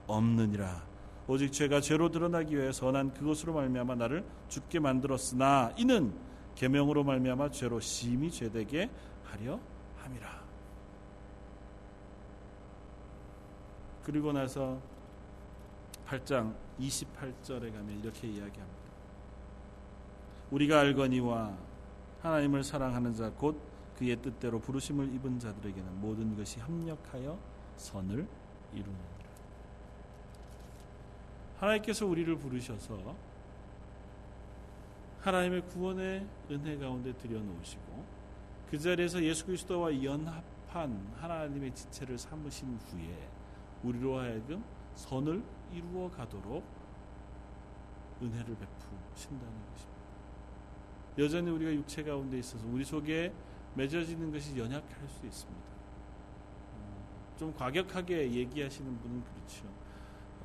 [0.06, 0.92] 없느니라.
[1.28, 6.12] 오직 죄가 죄로 드러나기 위해 선한 그것으로 말미암아 나를 죽게 만들었으나 이는
[6.56, 8.90] 계명으로 말미암아 죄로 심히 죄되게
[9.24, 9.58] 하려
[10.04, 10.42] 함이라.
[14.04, 14.80] 그리고 나서
[16.06, 18.82] 8장 28절에 가면 이렇게 이야기합니다.
[20.50, 21.56] 우리가 알거니와
[22.20, 23.60] 하나님을 사랑하는 자 곧
[23.96, 27.38] 그의 뜻대로 부르심을 입은 자들에게는 모든 것이 합력하여
[27.76, 28.26] 선을
[28.72, 29.12] 이루느니라.
[31.58, 33.14] 하나님께서 우리를 부르셔서
[35.20, 38.04] 하나님의 구원의 은혜 가운데 들여놓으시고
[38.72, 43.28] 그 자리에서 예수 그리스도와 연합한 하나님의 지체를 삼으신 후에
[43.82, 46.64] 우리로 하여금 선을 이루어 가도록
[48.22, 50.02] 은혜를 베푸신다는 것입니다.
[51.18, 53.34] 여전히 우리가 육체 가운데 있어서 우리 속에
[53.74, 55.66] 맺어지는 것이 연약할 수 있습니다.
[56.74, 59.66] 어, 좀 과격하게 얘기하시는 분은 그렇죠.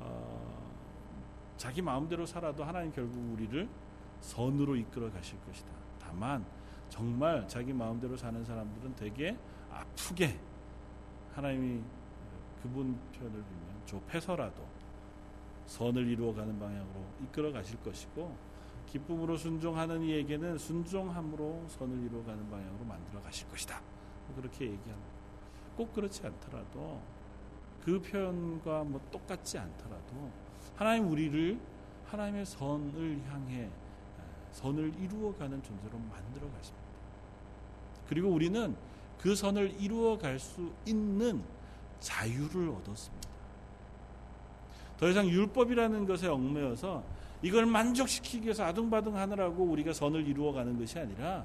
[0.00, 0.70] 어,
[1.56, 3.66] 자기 마음대로 살아도 하나님 결국 우리를
[4.20, 5.70] 선으로 이끌어 가실 것이다.
[5.98, 6.44] 다만
[6.88, 9.36] 정말 자기 마음대로 사는 사람들은 되게
[9.70, 10.38] 아프게
[11.34, 11.82] 하나님이
[12.62, 14.66] 그분 편을 빌면 좁해서라도
[15.66, 18.34] 선을 이루어가는 방향으로 이끌어 가실 것이고
[18.86, 23.80] 기쁨으로 순종하는 이에게는 순종함으로 선을 이루어가는 방향으로 만들어 가실 것이다.
[24.34, 25.18] 그렇게 얘기합니다.
[25.76, 27.00] 꼭 그렇지 않더라도
[27.84, 30.30] 그 표현과 뭐 똑같지 않더라도
[30.74, 31.58] 하나님 우리를
[32.06, 33.70] 하나님의 선을 향해
[34.58, 36.88] 선을 이루어가는 존재로 만들어 가십니다.
[38.08, 38.74] 그리고 우리는
[39.18, 41.42] 그 선을 이루어 갈 수 있는
[42.00, 43.28] 자유를 얻었습니다.
[44.98, 47.04] 더 이상 율법이라는 것에 얽매여서
[47.42, 51.44] 이걸 만족시키기 위해서 아둥바둥 하느라고 우리가 선을 이루어 가는 것이 아니라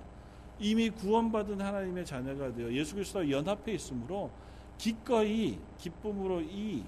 [0.60, 4.32] 이미 구원받은 하나님의 자녀가 되어 예수 그리스도와 연합해 있으므로
[4.80, 6.84] 기꺼이 기쁨으로 이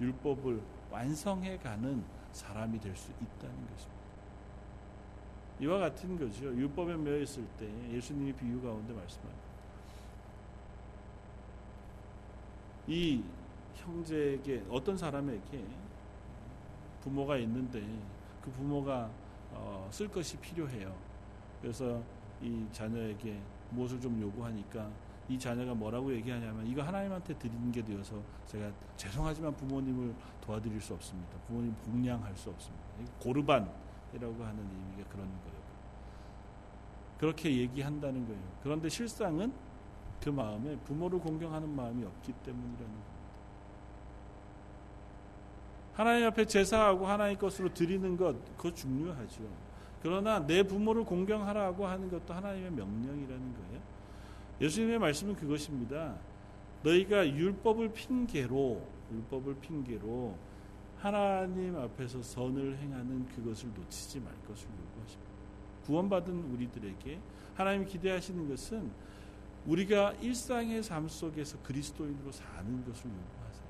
[0.00, 3.99] 율법을 완성해 가는 사람이 될 수 있다는 것입니다.
[5.60, 6.46] 이와 같은 거죠.
[6.46, 9.50] 율법에 매여 있을 때 예수님이 비유 가운데 말씀합니다.
[12.88, 13.22] 이
[13.74, 15.64] 형제에게 어떤 사람에게
[17.02, 17.82] 부모가 있는데
[18.42, 19.10] 그 부모가
[19.52, 20.94] 어, 쓸 것이 필요해요.
[21.60, 22.02] 그래서
[22.40, 23.38] 이 자녀에게
[23.70, 24.90] 무엇을 좀 요구하니까
[25.28, 31.38] 이 자녀가 뭐라고 얘기하냐면 이거 하나님한테 드리는 게 되어서 제가 죄송하지만 부모님을 도와드릴 수 없습니다.
[31.46, 32.84] 부모님 복량할 수 없습니다.
[33.20, 33.70] 고르반
[34.14, 35.60] 이라고 하는 의미가 그런 거예요.
[37.18, 38.42] 그렇게 얘기한다는 거예요.
[38.62, 39.52] 그런데 실상은
[40.22, 43.10] 그 마음에 부모를 공경하는 마음이 없기 때문이라는 겁니다.
[45.94, 49.42] 하나님 앞에 제사하고 하나님 것으로 드리는 것, 그거 중요하죠.
[50.02, 53.80] 그러나 내 부모를 공경하라고 하는 것도 하나님의 명령이라는 거예요.
[54.60, 56.16] 예수님의 말씀은 그것입니다.
[56.82, 58.80] 너희가 율법을 핑계로
[59.12, 60.34] 율법을 핑계로
[61.00, 65.30] 하나님 앞에서 선을 행하는 그것을 놓치지 말 것을 요구하십니다.
[65.86, 67.18] 구원받은 우리들에게
[67.54, 68.90] 하나님이 기대하시는 것은
[69.66, 73.64] 우리가 일상의 삶 속에서 그리스도인으로 사는 것을 요구하세요.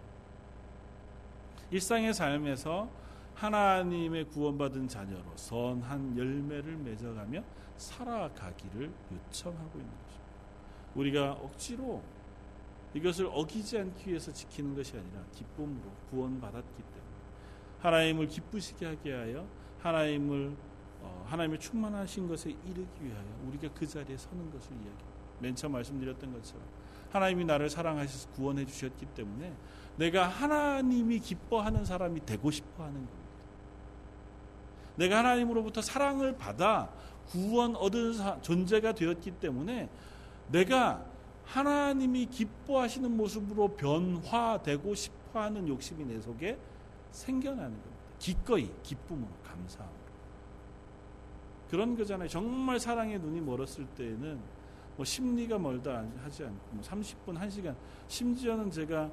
[1.71, 2.91] 일상의 삶에서
[3.35, 7.45] 하나님의 구원받은 자녀로 선한 열매를 맺어가며
[7.77, 10.31] 살아가기를 요청하고 있는 것입니다.
[10.97, 12.03] 우리가 억지로
[12.93, 17.00] 이것을 어기지 않기 위해서 지키는 것이 아니라 기쁨으로 구원받았기 때문에
[17.81, 19.47] 하나님을 기쁘시게 하게 하여
[19.81, 20.55] 하나님을
[21.03, 25.05] 어, 하나님의 충만하신 것에 이르기 위하여 우리가 그 자리에 서는 것을 이야기합니다.
[25.41, 26.63] 맨 처음 말씀드렸던 것처럼
[27.11, 29.53] 하나님이 나를 사랑하셔서 구원해 주셨기 때문에
[29.97, 33.21] 내가 하나님이 기뻐하는 사람이 되고 싶어 하는 겁니다.
[34.97, 36.91] 내가 하나님으로부터 사랑을 받아
[37.27, 39.89] 구원 얻은 존재가 되었기 때문에
[40.49, 41.05] 내가
[41.45, 46.59] 하나님이 기뻐하시는 모습으로 변화되고 싶어 하는 욕심이 내 속에
[47.13, 48.01] 생겨나는 겁니다.
[48.19, 50.01] 기꺼이, 기쁨으로, 감사함으로.
[51.71, 52.29] 그런 거잖아요.
[52.29, 54.41] 정말 사랑의 눈이 멀었을 때에는
[54.97, 57.75] 뭐 심리가 멀다 하지 않고 뭐 30분, 1시간,
[58.09, 59.11] 심지어는 제가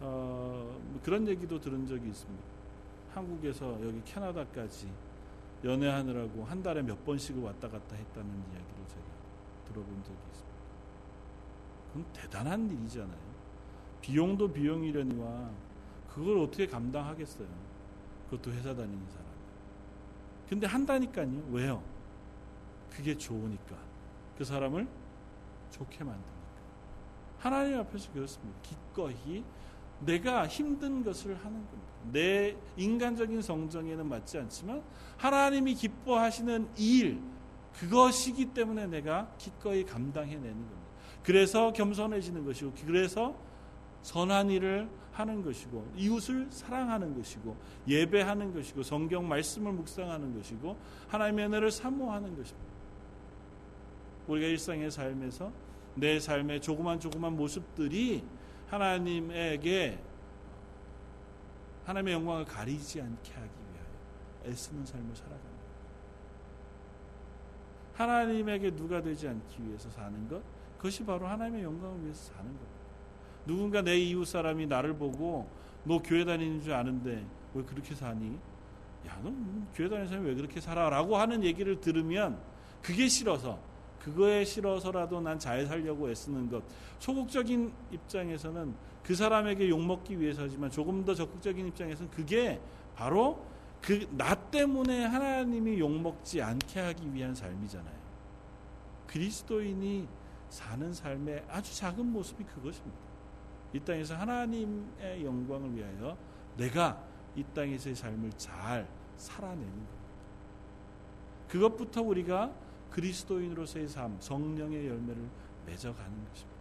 [0.00, 2.44] 어, 뭐 그런 얘기도 들은 적이 있습니다.
[3.14, 4.88] 한국에서 여기 캐나다까지
[5.64, 9.02] 연애하느라고 한 달에 몇 번씩 왔다 갔다 했다는 이야기를 제가
[9.68, 10.56] 들어본 적이 있습니다.
[11.92, 13.26] 그건 대단한 일이잖아요.
[14.02, 15.50] 비용도 비용이려니와
[16.16, 17.46] 그걸 어떻게 감당하겠어요?
[18.30, 19.26] 그것도 회사 다니는 사람.
[20.48, 21.48] 근데 한다니까요.
[21.50, 21.82] 왜요?
[22.90, 23.76] 그게 좋으니까.
[24.38, 24.88] 그 사람을
[25.70, 26.36] 좋게 만드니까.
[27.38, 28.58] 하나님 앞에서 그렇습니다.
[28.62, 29.44] 기꺼이
[30.00, 31.92] 내가 힘든 것을 하는 겁니다.
[32.12, 34.82] 내 인간적인 성정에는 맞지 않지만
[35.18, 37.20] 하나님이 기뻐하시는 일
[37.74, 40.86] 그것이기 때문에 내가 기꺼이 감당해내는 겁니다.
[41.22, 43.36] 그래서 겸손해지는 것이고 그래서
[44.06, 47.56] 선한 일을 하는 것이고 이웃을 사랑하는 것이고
[47.88, 50.76] 예배하는 것이고 성경 말씀을 묵상하는 것이고
[51.08, 52.70] 하나님의 은혜를 사모하는 것입니다.
[54.28, 55.50] 우리가 일상의 삶에서
[55.96, 58.22] 내 삶의 조그만 조그만 모습들이
[58.68, 59.98] 하나님에게
[61.84, 65.56] 하나님의 영광을 가리지 않게 하기 위하여 애쓰는 삶을 살아갑니다.
[67.94, 70.42] 하나님에게 누가 되지 않기 위해서 사는 것,
[70.76, 72.75] 그것이 바로 하나님의 영광을 위해서 사는 겁니다.
[73.46, 75.48] 누군가 내 이웃 사람이 나를 보고
[75.84, 77.24] 너 교회 다니는 줄 아는데
[77.54, 78.36] 왜 그렇게 사니?
[79.06, 79.32] 야, 너
[79.74, 80.90] 교회 다니는 사람이 왜 그렇게 살아?
[80.90, 82.38] 라고 하는 얘기를 들으면
[82.82, 83.58] 그게 싫어서
[84.00, 86.62] 그거에 싫어서라도 난 잘 살려고 애쓰는 것.
[86.98, 92.60] 소극적인 입장에서는 그 사람에게 욕먹기 위해서지만 조금 더 적극적인 입장에서는 그게
[92.94, 93.44] 바로
[93.82, 97.94] 그 나 때문에 하나님이 욕먹지 않게 하기 위한 삶이잖아요.
[99.06, 100.08] 그리스도인이
[100.48, 103.05] 사는 삶의 아주 작은 모습이 그것입니다.
[103.72, 106.16] 이 땅에서 하나님의 영광을 위하여
[106.56, 107.02] 내가
[107.34, 109.92] 이 땅에서의 삶을 잘 살아내는 겁니다.
[111.48, 112.52] 그것부터 우리가
[112.90, 115.28] 그리스도인으로서의 삶, 성령의 열매를
[115.66, 116.56] 맺어가는 것입니다.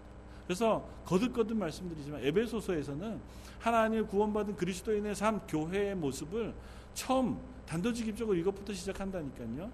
[0.46, 3.20] 그래서 거듭거듭 말씀드리지만 에베소서에서는
[3.60, 6.54] 하나님의 구원받은 그리스도인의 삶, 교회의 모습을
[6.94, 9.72] 처음 단도직입적으로 이것부터 시작한다니까요.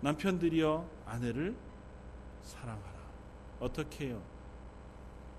[0.00, 1.56] 남편들이여 아내를
[2.42, 2.94] 사랑하라.
[3.60, 4.22] 어떻게 해요?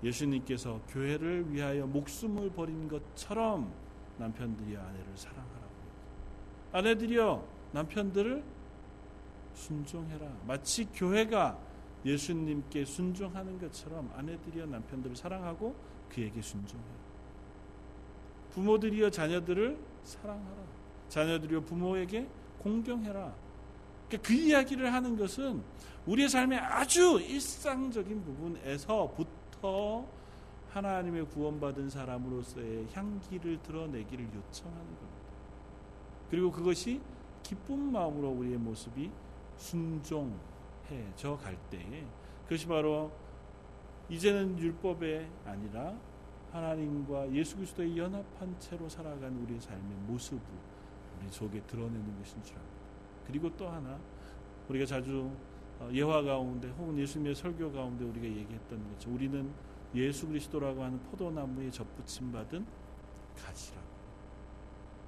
[0.02, 3.72] 예수님께서 교회를 위하여 목숨을 버린 것처럼
[4.18, 5.66] 남편들이 아내를 사랑하라고.
[6.72, 8.44] 아내들이여 남편들을
[9.54, 10.26] 순종해라.
[10.46, 11.58] 마치 교회가
[12.04, 15.74] 예수님께 순종하는 것처럼 아내들이여 남편들을 사랑하고
[16.08, 16.94] 그에게 순종해라.
[18.50, 20.56] 부모들이여 자녀들을 사랑하라.
[21.08, 22.28] 자녀들이여 부모에게
[22.58, 23.34] 공경해라.
[24.08, 25.62] 그러니까 그 이야기를 하는 것은
[26.06, 29.45] 우리의 삶의 아주 일상적인 부분에서부터
[30.70, 35.26] 하나님의 구원받은 사람으로서의 향기를 드러내기를 요청하는 겁니다.
[36.30, 37.00] 그리고 그것이
[37.42, 39.10] 기쁜 마음으로 우리의 모습이
[39.56, 42.04] 순종해져 갈 때에
[42.44, 43.12] 그것이 바로
[44.08, 45.94] 이제는 율법에 아니라
[46.52, 50.42] 하나님과 예수 그리스도의 연합한 채로 살아가는 우리의 삶의 모습을
[51.20, 52.76] 우리 속에 드러내는 것인 줄 압니다.
[53.26, 53.98] 그리고 또 하나
[54.68, 55.55] 우리가 자주 어,
[55.92, 59.50] 예화 가운데 혹은 예수님의 설교 가운데 우리가 얘기했던 것처럼 우리는
[59.94, 62.66] 예수 그리스도라고 하는 포도나무에 접붙임 받은
[63.36, 63.86] 가지라고.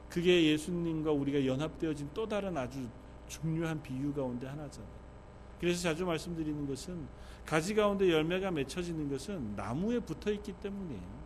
[0.09, 2.87] 그게 예수님과 우리가 연합되어진 또 다른 아주
[3.27, 4.99] 중요한 비유 가운데 하나잖아요.
[5.61, 7.07] 그래서 자주 말씀드리는 것은
[7.45, 11.19] 가지 가운데 열매가 맺혀지는 것은 나무에 붙어 있기 때문이에요.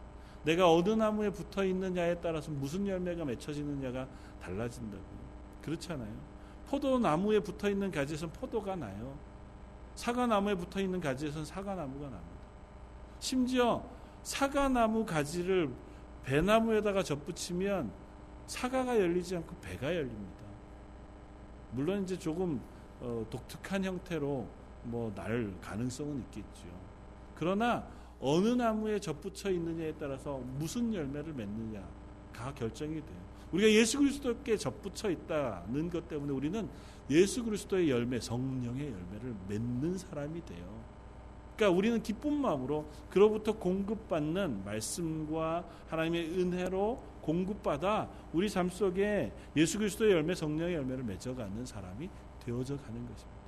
[0.45, 4.09] 내가 어느 나무에 붙어 있느냐에 따라서 무슨 열매가 맺혀지느냐가
[4.40, 5.03] 달라진다고.
[5.62, 6.12] 그렇잖아요.
[6.66, 9.16] 포도나무에 붙어 있는 가지에서는 포도가 나요.
[9.95, 12.43] 사과나무에 붙어 있는 가지에서는 사과나무가 납니다.
[13.18, 13.84] 심지어
[14.22, 15.70] 사과나무 가지를
[16.24, 17.90] 배나무에다가 접붙이면
[18.47, 20.43] 사과가 열리지 않고 배가 열립니다.
[21.72, 22.61] 물론 이제 조금
[23.01, 24.47] 어, 독특한 형태로
[24.84, 26.66] 뭐 날 가능성은 있겠죠.
[27.34, 27.86] 그러나
[28.20, 33.22] 어느 나무에 접붙여 있느냐에 따라서 무슨 열매를 맺느냐가 결정이 돼요.
[33.53, 36.68] 우리가 예수 그리스도께 접붙여 있다는 것 때문에 우리는
[37.11, 40.82] 예수 그리스도의 열매, 성령의 열매를 맺는 사람이 돼요.
[41.57, 50.12] 그러니까 우리는 기쁜 마음으로 그로부터 공급받는 말씀과 하나님의 은혜로 공급받아 우리 삶 속에 예수 그리스도의
[50.12, 52.09] 열매, 성령의 열매를 맺어가는 사람이
[52.44, 53.42] 되어져 가는 것입니다.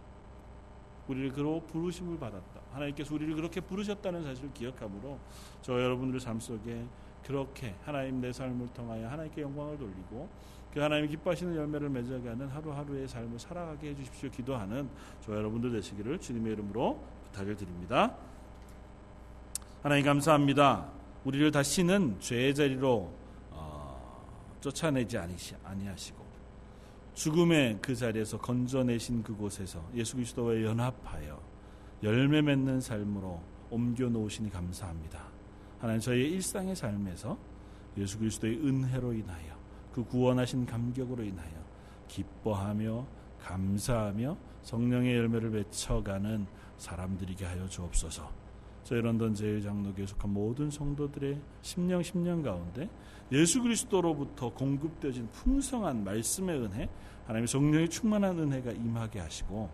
[1.09, 2.61] 우리를 그로 부르심을 받았다.
[2.73, 5.19] 하나님께서 우리를 그렇게 부르셨다는 사실을 기억함으로
[5.61, 6.85] 저 여러분들 삶 속에
[7.25, 10.29] 그렇게 하나님 내 삶을 통하여 하나님께 영광을 돌리고
[10.75, 14.29] 그 하나님 기뻐하시는 열매를 맺어가는 하루하루의 삶을 살아가게 해주십시오.
[14.31, 14.89] 기도하는
[15.25, 18.17] 저 여러분들 되시기를 주님의 이름으로 부탁을 드립니다.
[19.85, 20.91] 하나님 감사합니다.
[21.25, 23.09] 우리를 다시는 죄의 자리로
[23.53, 24.27] 어,
[24.61, 25.17] 쫓아내지
[25.63, 26.25] 아니하시고
[27.15, 31.41] 죽음의 그 자리에서 건져내신 그곳에서 예수 그리스도와 연합하여
[32.03, 35.23] 열매 맺는 삶으로 옮겨 놓으시니 감사합니다.
[35.79, 37.39] 하나님 저희의 일상의 삶에서
[37.97, 39.54] 예수 그리스도의 은혜로 인하여
[39.95, 41.53] 그 구원하신 감격으로 인하여
[42.09, 43.07] 기뻐하며
[43.39, 46.47] 감사하며 성령의 열매를 맺혀가는
[46.79, 48.29] 사람들이게 하여 주옵소서.
[48.83, 52.91] 저희 런던 제일장로교에 속한 모든 성도들의 심령 심령 가운데
[53.31, 56.89] 예수 그리스도로부터 공급되어진 풍성한 말씀의 은혜,
[57.27, 59.71] 하나님의 성령의 충만한 은혜가 임하게 하시고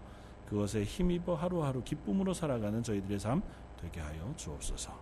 [0.46, 3.40] 그것에 힘입어 하루하루 기쁨으로 살아가는 저희들의 삶
[3.80, 4.92] 되게 하여 주옵소서.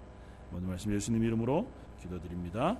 [0.52, 1.68] 모든 말씀 예수님 이름으로
[2.00, 2.78] 기도드립니다.